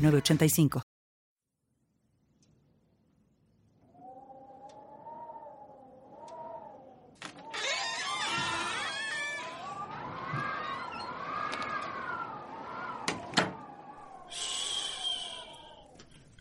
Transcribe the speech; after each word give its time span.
985. 0.00 0.82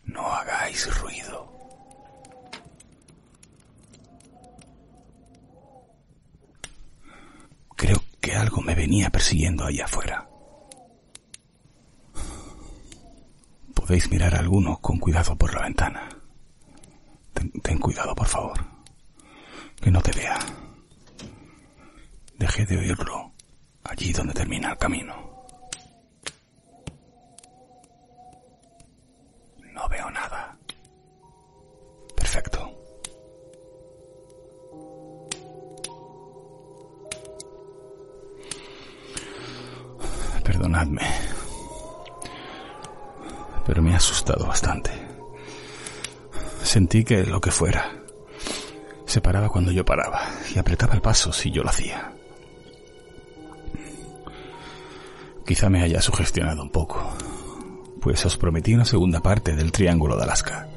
No 0.05 0.26
hagáis 0.28 1.00
ruido. 1.02 1.52
Creo 7.76 8.02
que 8.22 8.34
algo 8.36 8.62
me 8.62 8.76
venía 8.76 9.09
persiguiendo 9.09 9.66
allá 9.66 9.86
afuera. 9.86 10.29
Podéis 13.90 14.12
mirar 14.12 14.36
a 14.36 14.40
alguno 14.40 14.78
con 14.78 15.00
cuidado 15.00 15.36
por 15.36 15.52
la 15.52 15.64
ventana. 15.64 16.08
Ten, 17.34 17.80
cuidado, 17.80 18.14
por 18.14 18.28
favor. 18.28 18.64
Que 19.81 19.90
no 19.90 20.00
te 20.00 20.12
vea. 20.12 20.38
Dejé 22.38 22.68
de 22.68 22.78
oírlo 22.78 23.34
allí 23.84 24.14
donde 24.14 24.36
termina 24.36 24.70
el 24.70 24.78
camino. 24.78 25.16
No 29.73 29.90
veo 29.90 30.12
nada. 30.12 30.56
Perfecto. 32.16 32.72
Perdonadme 40.44 41.28
pero 43.70 43.84
me 43.84 43.94
ha 43.94 43.98
asustado 43.98 44.48
bastante. 44.48 44.89
Sentí 46.64 47.03
que 47.03 47.23
lo 47.23 47.39
que 47.39 47.52
fuera 47.52 48.02
se 49.06 49.22
paraba 49.22 49.50
cuando 49.50 49.72
yo 49.72 49.86
paraba 49.86 50.28
y 50.52 50.58
apretaba 50.58 50.95
el 50.95 51.03
paso 51.03 51.31
si 51.31 51.52
yo 51.52 51.62
lo 51.62 51.70
hacía. 51.70 52.12
Quizá 55.45 55.70
me 55.70 55.84
haya 55.84 56.02
sugestionado 56.02 56.64
un 56.64 56.72
poco, 56.72 57.16
pues 58.02 58.25
os 58.25 58.38
prometí 58.38 58.73
una 58.73 58.86
segunda 58.86 59.20
parte 59.20 59.56
del 59.56 59.72
Triángulo 59.72 60.17
de 60.17 60.23
Alaska. 60.23 60.67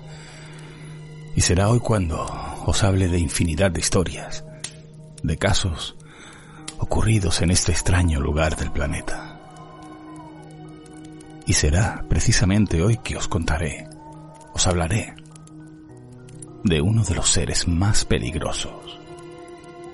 Y 1.34 1.40
será 1.40 1.70
hoy 1.70 1.80
cuando 1.80 2.26
os 2.66 2.84
hable 2.84 3.08
de 3.08 3.20
infinidad 3.20 3.70
de 3.70 3.80
historias, 3.80 4.44
de 5.22 5.38
casos 5.38 5.96
ocurridos 6.76 7.40
en 7.40 7.52
este 7.52 7.72
extraño 7.72 8.20
lugar 8.20 8.54
del 8.56 8.70
planeta. 8.70 9.31
Y 11.46 11.54
será 11.54 12.04
precisamente 12.08 12.82
hoy 12.82 12.98
que 12.98 13.16
os 13.16 13.28
contaré, 13.28 13.88
os 14.54 14.66
hablaré 14.66 15.14
de 16.64 16.80
uno 16.80 17.02
de 17.02 17.14
los 17.14 17.28
seres 17.28 17.66
más 17.66 18.04
peligrosos, 18.04 19.00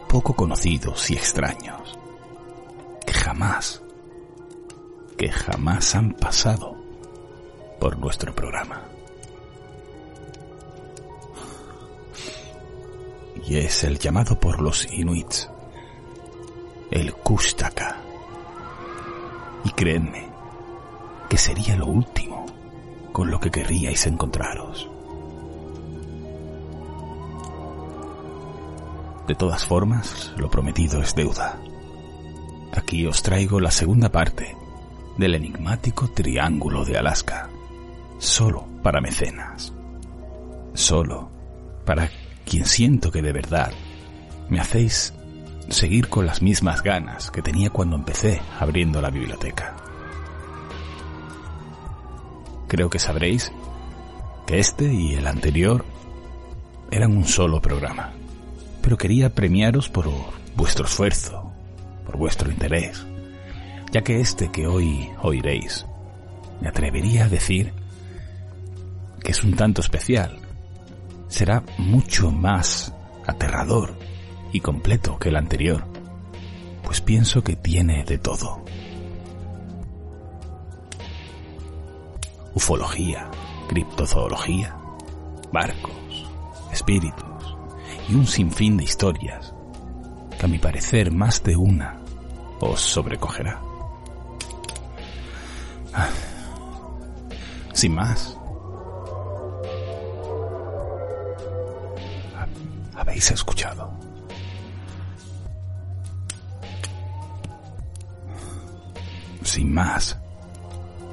poco 0.08 0.34
conocidos 0.34 1.10
y 1.10 1.14
extraños, 1.14 1.98
que 3.06 3.14
jamás, 3.14 3.82
que 5.16 5.30
jamás 5.30 5.94
han 5.94 6.12
pasado 6.12 6.76
por 7.80 7.98
nuestro 7.98 8.34
programa. 8.34 8.82
Y 13.46 13.56
es 13.56 13.84
el 13.84 13.98
llamado 13.98 14.38
por 14.38 14.60
los 14.60 14.92
inuits, 14.92 15.48
el 16.90 17.14
Kustaka. 17.14 17.96
Y 19.64 19.70
créanme, 19.70 20.28
que 21.28 21.36
sería 21.38 21.76
lo 21.76 21.86
último 21.86 22.46
con 23.12 23.30
lo 23.30 23.40
que 23.40 23.50
querríais 23.50 24.06
encontraros. 24.06 24.88
De 29.26 29.34
todas 29.34 29.66
formas, 29.66 30.32
lo 30.36 30.50
prometido 30.50 31.02
es 31.02 31.14
deuda. 31.14 31.58
Aquí 32.72 33.06
os 33.06 33.22
traigo 33.22 33.60
la 33.60 33.70
segunda 33.70 34.10
parte 34.10 34.56
del 35.18 35.34
enigmático 35.34 36.08
Triángulo 36.08 36.84
de 36.84 36.96
Alaska, 36.96 37.50
solo 38.18 38.66
para 38.82 39.00
mecenas, 39.00 39.74
solo 40.72 41.28
para 41.84 42.08
quien 42.46 42.64
siento 42.64 43.10
que 43.10 43.20
de 43.20 43.32
verdad 43.32 43.72
me 44.48 44.60
hacéis 44.60 45.12
seguir 45.68 46.08
con 46.08 46.24
las 46.24 46.40
mismas 46.40 46.82
ganas 46.82 47.30
que 47.30 47.42
tenía 47.42 47.68
cuando 47.68 47.96
empecé 47.96 48.40
abriendo 48.58 49.02
la 49.02 49.10
biblioteca 49.10 49.87
creo 52.68 52.90
que 52.90 52.98
sabréis 52.98 53.52
que 54.46 54.60
este 54.60 54.92
y 54.92 55.14
el 55.14 55.26
anterior 55.26 55.84
eran 56.90 57.16
un 57.16 57.24
solo 57.24 57.60
programa. 57.60 58.12
Pero 58.82 58.96
quería 58.96 59.34
premiaros 59.34 59.88
por 59.88 60.08
vuestro 60.54 60.86
esfuerzo, 60.86 61.52
por 62.06 62.16
vuestro 62.16 62.50
interés, 62.50 63.04
ya 63.92 64.02
que 64.02 64.20
este 64.20 64.50
que 64.50 64.66
hoy 64.66 65.10
oiréis, 65.22 65.84
me 66.60 66.68
atrevería 66.68 67.24
a 67.24 67.28
decir 67.28 67.72
que 69.22 69.32
es 69.32 69.42
un 69.44 69.54
tanto 69.54 69.80
especial. 69.80 70.38
Será 71.28 71.62
mucho 71.76 72.30
más 72.30 72.94
aterrador 73.26 73.94
y 74.52 74.60
completo 74.60 75.18
que 75.18 75.28
el 75.28 75.36
anterior, 75.36 75.84
pues 76.82 77.00
pienso 77.00 77.42
que 77.42 77.56
tiene 77.56 78.04
de 78.04 78.18
todo. 78.18 78.64
Ufología, 82.58 83.30
criptozoología, 83.68 84.76
barcos, 85.52 86.28
espíritus 86.72 87.56
y 88.08 88.16
un 88.16 88.26
sinfín 88.26 88.76
de 88.76 88.82
historias 88.82 89.54
que 90.36 90.44
a 90.44 90.48
mi 90.48 90.58
parecer 90.58 91.12
más 91.12 91.40
de 91.44 91.54
una 91.56 92.00
os 92.58 92.80
sobrecogerá. 92.80 93.62
Ah, 95.94 96.08
sin 97.74 97.94
más. 97.94 98.36
Habéis 102.96 103.30
escuchado. 103.30 103.88
Sin 109.44 109.72
más, 109.72 110.18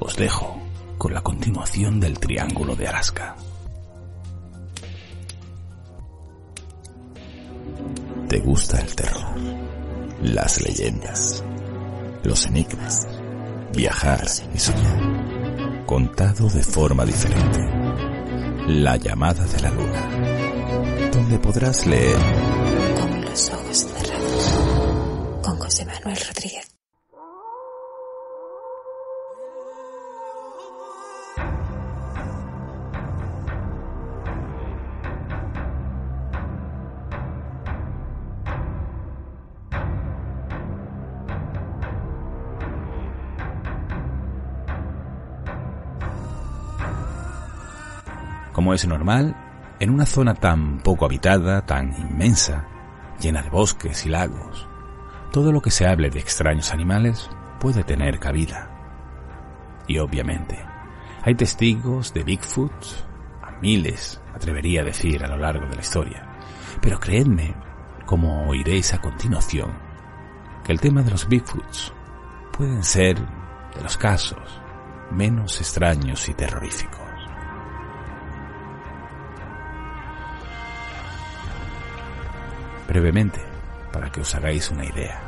os 0.00 0.16
dejo 0.16 0.65
con 0.98 1.12
la 1.12 1.20
continuación 1.20 2.00
del 2.00 2.18
Triángulo 2.18 2.74
de 2.74 2.88
Alaska. 2.88 3.36
¿Te 8.28 8.38
gusta 8.40 8.80
el 8.80 8.94
terror? 8.94 9.36
Las 10.22 10.60
leyendas, 10.62 11.44
los 12.24 12.46
enigmas, 12.46 13.06
viajar 13.74 14.24
y 14.54 14.58
soñar, 14.58 15.84
contado 15.86 16.48
de 16.48 16.62
forma 16.62 17.04
diferente. 17.04 17.60
La 18.66 18.96
llamada 18.96 19.44
de 19.44 19.60
la 19.60 19.70
luna, 19.70 21.10
donde 21.12 21.38
podrás 21.38 21.86
leer 21.86 22.18
con 23.00 23.24
los 23.24 23.50
ojos 23.50 23.76
cerrados, 23.78 25.42
con 25.42 25.58
José 25.58 25.84
Manuel 25.84 26.16
Rodríguez. 26.26 26.65
Como 48.56 48.72
es 48.72 48.88
normal, 48.88 49.36
en 49.80 49.90
una 49.90 50.06
zona 50.06 50.32
tan 50.32 50.78
poco 50.78 51.04
habitada, 51.04 51.66
tan 51.66 51.94
inmensa, 52.00 52.64
llena 53.20 53.42
de 53.42 53.50
bosques 53.50 54.06
y 54.06 54.08
lagos, 54.08 54.66
todo 55.30 55.52
lo 55.52 55.60
que 55.60 55.70
se 55.70 55.86
hable 55.86 56.08
de 56.08 56.20
extraños 56.20 56.72
animales 56.72 57.28
puede 57.60 57.84
tener 57.84 58.18
cabida. 58.18 58.70
Y 59.86 59.98
obviamente, 59.98 60.58
Hay 61.22 61.34
testigos 61.34 62.14
de 62.14 62.22
Bigfoot, 62.22 62.72
a 63.42 63.50
miles, 63.60 64.22
atrevería 64.34 64.80
a 64.80 64.84
decir, 64.84 65.22
a 65.22 65.28
lo 65.28 65.36
largo 65.36 65.66
de 65.66 65.74
la 65.74 65.82
historia. 65.82 66.26
Pero 66.80 66.98
creedme, 66.98 67.54
como 68.06 68.48
oiréis 68.48 68.94
a 68.94 69.02
continuación, 69.02 69.72
que 70.64 70.72
el 70.72 70.80
tema 70.80 71.02
de 71.02 71.10
los 71.10 71.28
Bigfoots 71.28 71.92
pueden 72.56 72.82
ser 72.82 73.18
de 73.18 73.82
los 73.82 73.98
casos 73.98 74.62
menos 75.10 75.60
extraños 75.60 76.26
y 76.30 76.32
terroríficos. 76.32 77.05
Brevemente, 82.96 83.40
para 83.92 84.10
que 84.10 84.22
os 84.22 84.34
hagáis 84.34 84.70
una 84.70 84.86
idea. 84.86 85.20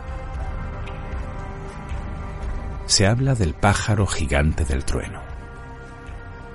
Se 2.87 3.07
habla 3.07 3.35
del 3.35 3.53
pájaro 3.53 4.07
gigante 4.07 4.65
del 4.65 4.87
trueno. 4.87 5.21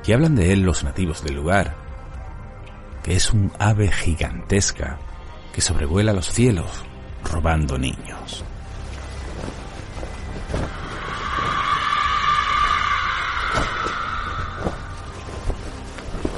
Y 0.07 0.13
hablan 0.13 0.33
de 0.33 0.53
él 0.53 0.61
los 0.61 0.83
nativos 0.83 1.23
del 1.23 1.35
lugar, 1.35 1.75
que 3.03 3.15
es 3.15 3.31
un 3.31 3.51
ave 3.59 3.91
gigantesca 3.91 4.97
que 5.53 5.61
sobrevuela 5.61 6.13
los 6.13 6.31
cielos 6.31 6.83
robando 7.31 7.77
niños. 7.77 8.43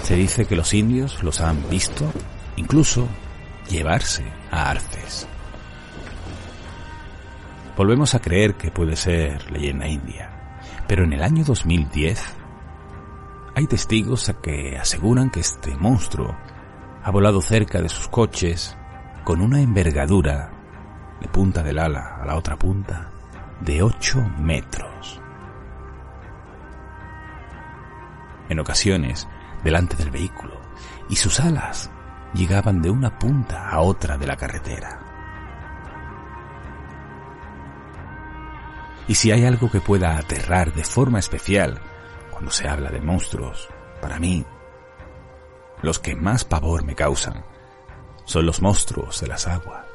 Se 0.03 0.15
dice 0.17 0.45
que 0.45 0.57
los 0.57 0.73
indios 0.73 1.23
los 1.23 1.39
han 1.39 1.69
visto 1.69 2.11
incluso 2.57 3.07
llevarse 3.69 4.25
a 4.51 4.69
arces. 4.69 5.27
Volvemos 7.75 8.15
a 8.15 8.19
creer 8.19 8.55
que 8.55 8.71
puede 8.71 8.95
ser 8.95 9.51
leyenda 9.51 9.87
india, 9.87 10.59
pero 10.87 11.03
en 11.03 11.13
el 11.13 11.23
año 11.23 11.43
2010 11.43 12.23
hay 13.55 13.67
testigos 13.67 14.29
a 14.29 14.41
que 14.41 14.77
aseguran 14.77 15.29
que 15.29 15.41
este 15.41 15.75
monstruo 15.75 16.35
ha 17.03 17.11
volado 17.11 17.41
cerca 17.41 17.81
de 17.81 17.89
sus 17.89 18.07
coches 18.07 18.77
con 19.23 19.41
una 19.41 19.61
envergadura 19.61 20.51
de 21.19 21.27
punta 21.27 21.63
del 21.63 21.79
ala 21.79 22.17
a 22.21 22.25
la 22.25 22.35
otra 22.35 22.57
punta 22.57 23.11
de 23.61 23.81
8 23.81 24.21
metros. 24.39 25.21
En 28.49 28.59
ocasiones 28.59 29.27
delante 29.63 29.95
del 29.95 30.11
vehículo 30.11 30.61
y 31.09 31.15
sus 31.15 31.39
alas 31.39 31.89
llegaban 32.35 32.81
de 32.81 32.89
una 32.89 33.17
punta 33.17 33.69
a 33.69 33.81
otra 33.81 34.17
de 34.17 34.27
la 34.27 34.35
carretera. 34.35 35.01
Y 39.07 39.15
si 39.15 39.31
hay 39.31 39.45
algo 39.45 39.69
que 39.69 39.81
pueda 39.81 40.17
aterrar 40.17 40.73
de 40.73 40.83
forma 40.83 41.19
especial 41.19 41.79
cuando 42.31 42.51
se 42.51 42.67
habla 42.67 42.89
de 42.89 43.01
monstruos, 43.01 43.69
para 44.01 44.19
mí, 44.19 44.45
los 45.81 45.99
que 45.99 46.15
más 46.15 46.43
pavor 46.43 46.83
me 46.83 46.95
causan 46.95 47.45
son 48.25 48.45
los 48.45 48.61
monstruos 48.61 49.21
de 49.21 49.27
las 49.27 49.47
aguas, 49.47 49.85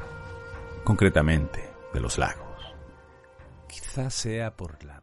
concretamente 0.84 1.70
de 1.92 2.00
los 2.00 2.18
lagos. 2.18 2.74
Quizás 3.66 4.14
sea 4.14 4.56
por 4.56 4.82
la 4.84 5.02